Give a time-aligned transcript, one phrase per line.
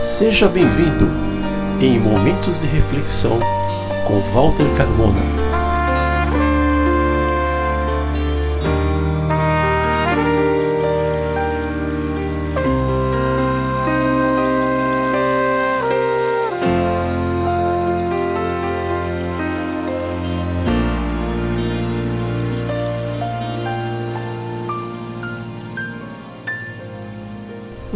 [0.00, 1.08] Seja bem-vindo
[1.80, 3.40] em Momentos de Reflexão
[4.06, 5.47] com Walter Carmona.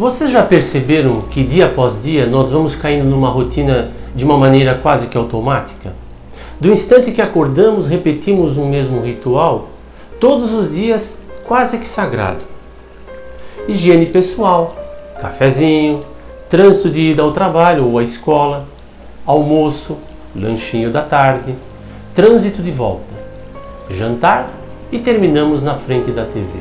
[0.03, 4.75] Vocês já perceberam que dia após dia nós vamos caindo numa rotina de uma maneira
[4.75, 5.93] quase que automática?
[6.59, 9.69] Do instante que acordamos, repetimos o mesmo ritual,
[10.19, 12.43] todos os dias quase que sagrado.
[13.65, 14.75] Higiene pessoal,
[15.21, 16.01] cafezinho,
[16.49, 18.65] trânsito de ida ao trabalho ou à escola,
[19.25, 19.97] almoço,
[20.35, 21.55] lanchinho da tarde,
[22.13, 23.15] trânsito de volta,
[23.89, 24.51] jantar
[24.91, 26.59] e terminamos na frente da TV.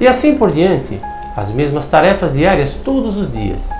[0.00, 0.98] E assim por diante,
[1.36, 3.70] as mesmas tarefas diárias todos os dias,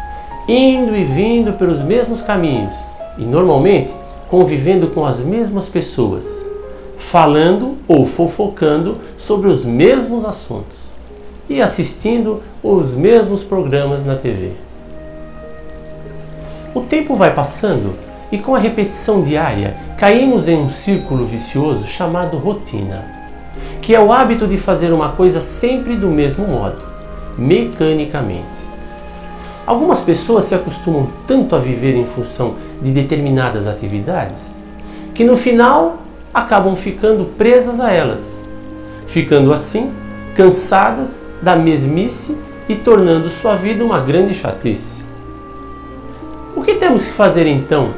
[0.48, 2.74] indo e vindo pelos mesmos caminhos
[3.18, 3.92] e normalmente
[4.28, 6.46] convivendo com as mesmas pessoas,
[6.96, 10.90] falando ou fofocando sobre os mesmos assuntos
[11.48, 14.52] e assistindo os mesmos programas na TV.
[16.72, 17.94] O tempo vai passando
[18.30, 23.04] e com a repetição diária caímos em um círculo vicioso chamado rotina,
[23.82, 26.90] que é o hábito de fazer uma coisa sempre do mesmo modo
[27.38, 28.60] mecanicamente.
[29.66, 34.60] Algumas pessoas se acostumam tanto a viver em função de determinadas atividades
[35.14, 35.98] que no final
[36.32, 38.42] acabam ficando presas a elas,
[39.06, 39.92] ficando assim
[40.34, 45.02] cansadas da mesmice e tornando sua vida uma grande chatice.
[46.56, 47.92] O que temos que fazer então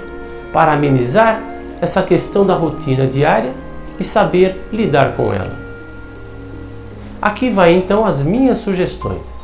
[0.52, 1.40] para amenizar
[1.80, 3.52] essa questão da rotina diária
[4.00, 5.61] e saber lidar com ela?
[7.22, 9.42] Aqui vai então as minhas sugestões.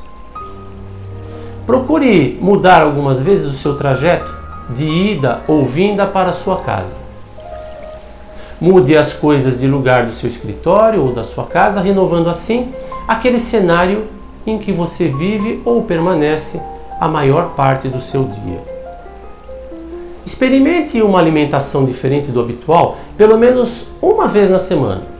[1.65, 4.37] Procure mudar algumas vezes o seu trajeto
[4.71, 6.97] de ida ou vinda para a sua casa.
[8.61, 12.75] Mude as coisas de lugar do seu escritório ou da sua casa, renovando assim
[13.07, 14.09] aquele cenário
[14.45, 16.61] em que você vive ou permanece
[16.99, 18.61] a maior parte do seu dia.
[20.27, 25.18] Experimente uma alimentação diferente do habitual pelo menos uma vez na semana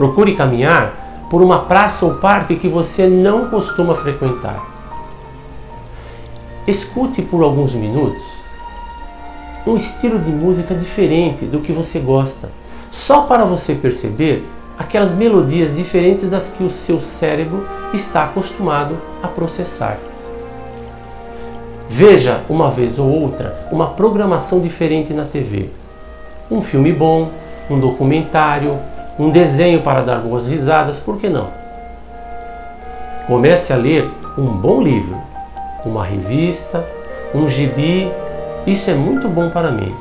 [0.00, 4.64] Procure caminhar por uma praça ou parque que você não costuma frequentar.
[6.66, 8.24] Escute por alguns minutos
[9.66, 12.48] um estilo de música diferente do que você gosta,
[12.90, 14.42] só para você perceber
[14.78, 19.98] aquelas melodias diferentes das que o seu cérebro está acostumado a processar.
[21.90, 25.68] Veja uma vez ou outra uma programação diferente na TV.
[26.50, 27.30] Um filme bom,
[27.68, 28.78] um documentário,
[29.20, 31.48] um desenho para dar boas risadas, por que não?
[33.26, 35.18] Comece a ler um bom livro,
[35.84, 36.88] uma revista,
[37.34, 38.10] um gibi,
[38.66, 39.94] isso é muito bom para a mente.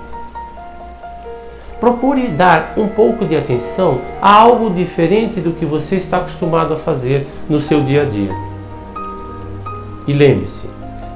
[1.82, 6.78] Procure dar um pouco de atenção a algo diferente do que você está acostumado a
[6.78, 8.34] fazer no seu dia a dia.
[10.08, 10.70] E lembre-se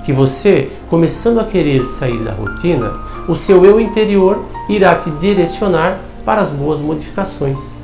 [0.03, 2.99] que você, começando a querer sair da rotina,
[3.29, 7.82] o seu eu interior irá te direcionar para as boas modificações.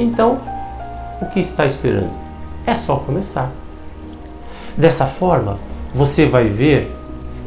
[0.00, 0.40] Então,
[1.20, 2.08] o que está esperando?
[2.66, 3.50] É só começar.
[4.74, 5.58] Dessa forma,
[5.92, 6.96] você vai ver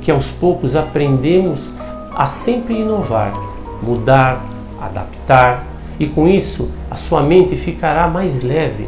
[0.01, 1.75] que aos poucos aprendemos
[2.15, 3.33] a sempre inovar,
[3.81, 4.45] mudar,
[4.79, 5.65] adaptar,
[5.99, 8.87] e com isso a sua mente ficará mais leve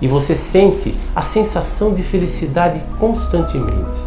[0.00, 4.00] e você sente a sensação de felicidade constantemente.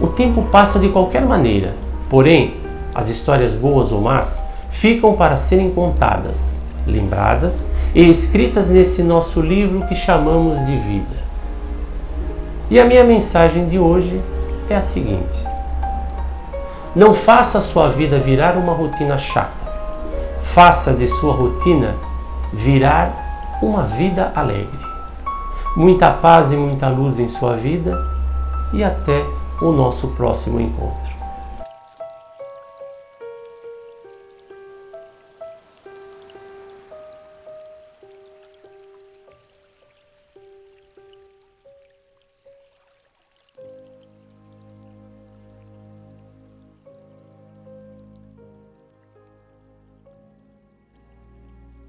[0.00, 1.74] O tempo passa de qualquer maneira,
[2.08, 2.56] porém,
[2.94, 9.86] as histórias boas ou más ficam para serem contadas lembradas e escritas nesse nosso livro
[9.86, 11.24] que chamamos de vida.
[12.70, 14.20] E a minha mensagem de hoje
[14.68, 15.44] é a seguinte:
[16.94, 19.64] Não faça a sua vida virar uma rotina chata.
[20.40, 21.94] Faça de sua rotina
[22.52, 24.84] virar uma vida alegre.
[25.76, 27.98] Muita paz e muita luz em sua vida
[28.72, 29.24] e até
[29.60, 31.13] o nosso próximo encontro.